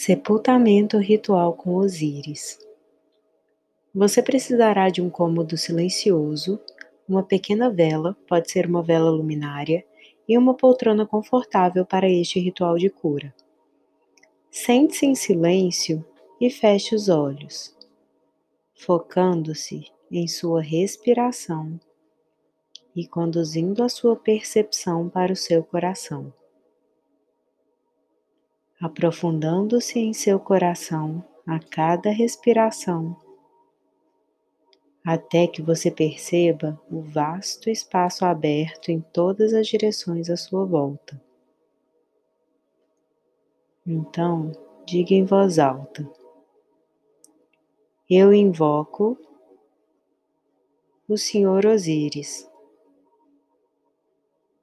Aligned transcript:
Sepultamento 0.00 0.96
ritual 0.96 1.54
com 1.54 1.74
Osíris. 1.74 2.56
Você 3.92 4.22
precisará 4.22 4.88
de 4.90 5.02
um 5.02 5.10
cômodo 5.10 5.56
silencioso, 5.56 6.60
uma 7.08 7.24
pequena 7.24 7.68
vela, 7.68 8.16
pode 8.28 8.48
ser 8.48 8.66
uma 8.66 8.80
vela 8.80 9.10
luminária, 9.10 9.84
e 10.28 10.38
uma 10.38 10.54
poltrona 10.54 11.04
confortável 11.04 11.84
para 11.84 12.08
este 12.08 12.38
ritual 12.38 12.78
de 12.78 12.88
cura. 12.88 13.34
Sente-se 14.52 15.04
em 15.04 15.16
silêncio 15.16 16.06
e 16.40 16.48
feche 16.48 16.94
os 16.94 17.08
olhos, 17.08 17.76
focando-se 18.76 19.90
em 20.12 20.28
sua 20.28 20.62
respiração 20.62 21.76
e 22.94 23.04
conduzindo 23.04 23.82
a 23.82 23.88
sua 23.88 24.14
percepção 24.14 25.08
para 25.08 25.32
o 25.32 25.36
seu 25.36 25.64
coração 25.64 26.32
aprofundando-se 28.80 29.98
em 29.98 30.12
seu 30.12 30.38
coração 30.38 31.24
a 31.44 31.58
cada 31.58 32.10
respiração, 32.10 33.16
até 35.04 35.46
que 35.46 35.60
você 35.62 35.90
perceba 35.90 36.80
o 36.90 37.00
vasto 37.00 37.68
espaço 37.68 38.24
aberto 38.24 38.90
em 38.90 39.00
todas 39.00 39.52
as 39.52 39.66
direções 39.66 40.30
à 40.30 40.36
sua 40.36 40.64
volta. 40.64 41.20
Então, 43.86 44.52
diga 44.86 45.14
em 45.14 45.24
voz 45.24 45.58
alta: 45.58 46.08
Eu 48.08 48.32
invoco 48.32 49.18
o 51.08 51.16
Senhor 51.16 51.64
Osíris, 51.66 52.48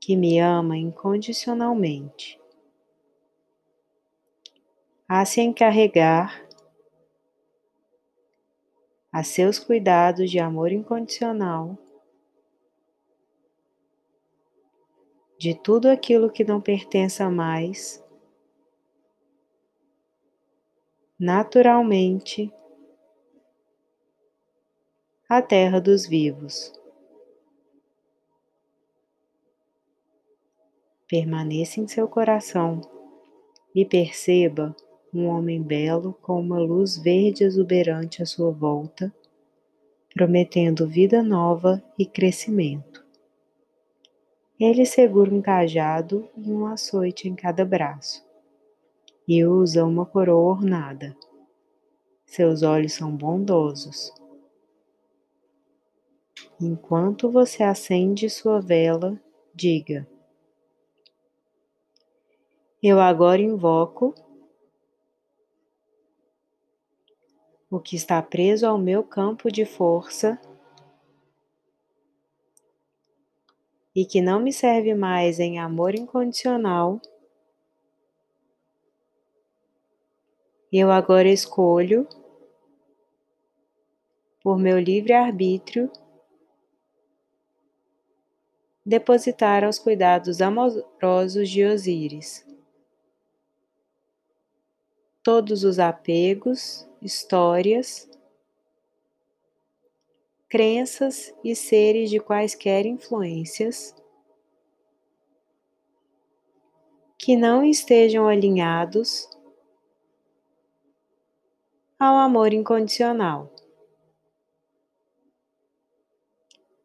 que 0.00 0.16
me 0.16 0.38
ama 0.38 0.78
incondicionalmente 0.78 2.38
a 5.08 5.24
se 5.24 5.40
encarregar 5.40 6.46
a 9.10 9.22
seus 9.22 9.58
cuidados 9.58 10.30
de 10.30 10.38
amor 10.38 10.70
incondicional 10.70 11.78
de 15.38 15.54
tudo 15.54 15.88
aquilo 15.88 16.30
que 16.30 16.44
não 16.44 16.60
pertença 16.60 17.30
mais, 17.30 18.04
naturalmente, 21.18 22.52
à 25.26 25.40
terra 25.40 25.80
dos 25.80 26.06
vivos. 26.06 26.72
Permaneça 31.06 31.80
em 31.80 31.88
seu 31.88 32.06
coração 32.06 32.82
e 33.74 33.86
perceba 33.86 34.76
um 35.12 35.26
homem 35.26 35.62
belo 35.62 36.12
com 36.22 36.40
uma 36.40 36.58
luz 36.58 36.98
verde 36.98 37.44
exuberante 37.44 38.22
à 38.22 38.26
sua 38.26 38.50
volta, 38.50 39.12
prometendo 40.14 40.86
vida 40.86 41.22
nova 41.22 41.82
e 41.98 42.04
crescimento. 42.04 43.04
Ele 44.58 44.84
segura 44.84 45.32
um 45.32 45.40
cajado 45.40 46.28
e 46.36 46.50
um 46.50 46.66
açoite 46.66 47.28
em 47.28 47.34
cada 47.34 47.64
braço 47.64 48.26
e 49.28 49.44
usa 49.44 49.84
uma 49.84 50.06
coroa 50.06 50.52
ornada. 50.52 51.14
Seus 52.24 52.62
olhos 52.62 52.94
são 52.94 53.14
bondosos. 53.14 54.10
Enquanto 56.60 57.30
você 57.30 57.62
acende 57.62 58.28
sua 58.30 58.60
vela, 58.60 59.20
diga: 59.54 60.08
Eu 62.82 62.98
agora 62.98 63.40
invoco 63.40 64.14
o 67.70 67.78
que 67.78 67.96
está 67.96 68.22
preso 68.22 68.66
ao 68.66 68.78
meu 68.78 69.02
campo 69.04 69.50
de 69.52 69.64
força 69.64 70.40
e 73.94 74.06
que 74.06 74.22
não 74.22 74.40
me 74.40 74.52
serve 74.52 74.94
mais 74.94 75.38
em 75.38 75.58
amor 75.58 75.94
incondicional, 75.94 77.00
eu 80.72 80.90
agora 80.90 81.28
escolho, 81.28 82.08
por 84.40 84.56
meu 84.56 84.78
livre-arbítrio, 84.78 85.90
depositar 88.84 89.64
aos 89.64 89.78
cuidados 89.78 90.40
amorosos 90.40 91.50
de 91.50 91.64
Osíris 91.64 92.47
todos 95.28 95.62
os 95.62 95.78
apegos 95.78 96.88
histórias, 97.02 98.08
crenças 100.48 101.34
e 101.44 101.54
seres 101.54 102.08
de 102.08 102.18
quaisquer 102.18 102.86
influências 102.86 103.94
que 107.18 107.36
não 107.36 107.62
estejam 107.62 108.26
alinhados 108.26 109.28
ao 111.98 112.16
amor 112.16 112.54
incondicional. 112.54 113.54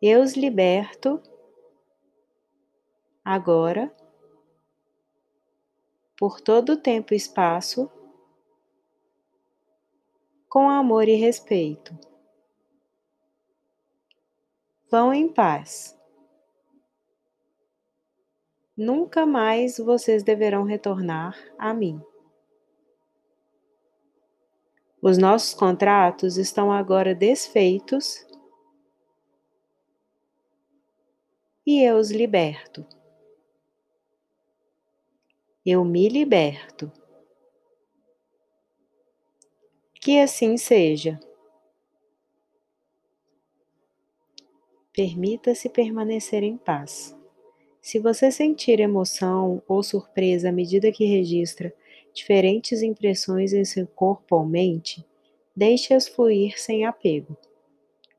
Eu 0.00 0.22
os 0.22 0.34
liberto 0.34 1.20
agora 3.24 3.92
por 6.16 6.40
todo 6.40 6.74
o 6.74 6.76
tempo 6.76 7.12
e 7.12 7.16
espaço 7.16 7.90
com 10.58 10.68
amor 10.68 11.06
e 11.06 11.14
respeito. 11.14 11.96
Vão 14.90 15.14
em 15.14 15.32
paz. 15.32 15.96
Nunca 18.76 19.24
mais 19.24 19.78
vocês 19.78 20.24
deverão 20.24 20.64
retornar 20.64 21.38
a 21.56 21.72
mim. 21.72 22.02
Os 25.00 25.16
nossos 25.16 25.54
contratos 25.54 26.36
estão 26.36 26.72
agora 26.72 27.14
desfeitos 27.14 28.26
e 31.64 31.84
eu 31.84 31.98
os 31.98 32.10
liberto. 32.10 32.84
Eu 35.64 35.84
me 35.84 36.08
liberto. 36.08 36.90
Que 40.08 40.20
assim 40.20 40.56
seja. 40.56 41.20
Permita-se 44.90 45.68
permanecer 45.68 46.42
em 46.42 46.56
paz. 46.56 47.14
Se 47.78 47.98
você 47.98 48.32
sentir 48.32 48.80
emoção 48.80 49.62
ou 49.68 49.82
surpresa 49.82 50.48
à 50.48 50.52
medida 50.52 50.90
que 50.90 51.04
registra 51.04 51.74
diferentes 52.14 52.80
impressões 52.80 53.52
em 53.52 53.66
seu 53.66 53.86
corpo 53.86 54.36
ou 54.36 54.46
mente, 54.46 55.04
deixe-as 55.54 56.08
fluir 56.08 56.58
sem 56.58 56.86
apego. 56.86 57.36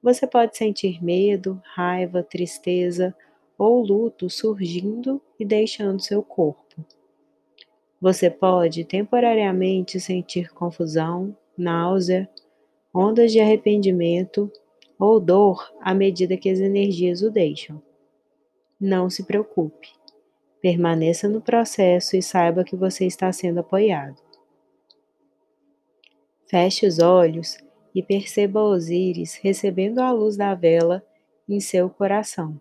Você 0.00 0.24
pode 0.24 0.56
sentir 0.56 1.02
medo, 1.02 1.60
raiva, 1.64 2.22
tristeza 2.22 3.12
ou 3.58 3.82
luto 3.82 4.30
surgindo 4.30 5.20
e 5.36 5.44
deixando 5.44 6.00
seu 6.00 6.22
corpo. 6.22 6.86
Você 8.00 8.30
pode 8.30 8.84
temporariamente 8.84 9.98
sentir 9.98 10.52
confusão, 10.52 11.36
náusea, 11.56 12.28
ondas 12.94 13.32
de 13.32 13.40
arrependimento 13.40 14.50
ou 14.98 15.18
dor 15.18 15.72
à 15.80 15.94
medida 15.94 16.36
que 16.36 16.48
as 16.48 16.60
energias 16.60 17.22
o 17.22 17.30
deixam. 17.30 17.82
Não 18.80 19.08
se 19.08 19.24
preocupe. 19.24 19.88
Permaneça 20.60 21.28
no 21.28 21.40
processo 21.40 22.16
e 22.16 22.22
saiba 22.22 22.62
que 22.62 22.76
você 22.76 23.04
está 23.04 23.32
sendo 23.32 23.60
apoiado. 23.60 24.20
Feche 26.46 26.86
os 26.86 26.98
olhos 26.98 27.56
e 27.94 28.02
perceba 28.02 28.62
Osíris 28.62 29.34
recebendo 29.36 29.98
a 29.98 30.12
luz 30.12 30.36
da 30.36 30.54
vela 30.54 31.04
em 31.48 31.58
seu 31.60 31.90
coração, 31.90 32.58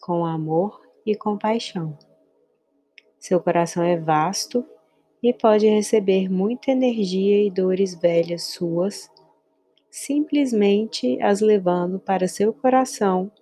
com 0.00 0.26
amor 0.26 0.80
e 1.06 1.14
compaixão. 1.14 1.96
Seu 3.18 3.40
coração 3.40 3.82
é 3.82 3.96
vasto 3.96 4.64
e 5.28 5.32
pode 5.32 5.66
receber 5.66 6.30
muita 6.30 6.70
energia 6.70 7.44
e 7.44 7.50
dores 7.50 7.96
velhas 7.96 8.44
suas, 8.44 9.10
simplesmente 9.90 11.20
as 11.20 11.40
levando 11.40 11.98
para 11.98 12.28
seu 12.28 12.52
coração 12.52 13.32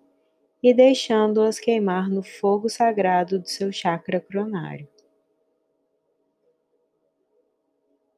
e 0.63 0.73
deixando-as 0.73 1.59
queimar 1.59 2.09
no 2.09 2.23
fogo 2.23 2.71
sagrado 2.71 3.39
do 3.39 3.47
seu 3.47 3.71
chakra 3.71 4.19
coronário. 4.19 4.89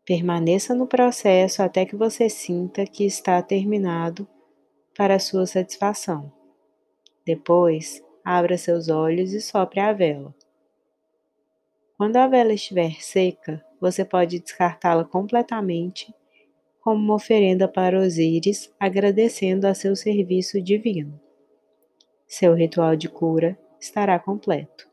Permaneça 0.05 0.73
no 0.73 0.87
processo 0.87 1.61
até 1.61 1.85
que 1.85 1.97
você 1.97 2.29
sinta 2.29 2.87
que 2.87 3.05
está 3.05 3.43
terminado 3.43 4.29
para 4.97 5.19
sua 5.19 5.45
satisfação. 5.45 6.33
Depois, 7.25 8.01
abra 8.25 8.57
seus 8.57 8.89
olhos 8.89 9.33
e 9.33 9.41
sopre 9.41 9.81
a 9.81 9.93
vela. 9.93 10.33
Quando 11.97 12.17
a 12.17 12.27
vela 12.27 12.53
estiver 12.53 13.01
seca, 13.01 13.65
você 13.81 14.05
pode 14.05 14.39
descartá-la 14.39 15.05
completamente 15.05 16.15
como 16.79 17.03
uma 17.03 17.15
oferenda 17.15 17.67
para 17.67 17.99
Osíris, 17.99 18.73
agradecendo 18.79 19.67
a 19.67 19.75
seu 19.75 19.97
serviço 19.97 20.61
divino. 20.61 21.19
Seu 22.27 22.55
ritual 22.55 22.95
de 22.95 23.09
cura 23.09 23.59
estará 23.81 24.19
completo. 24.19 24.89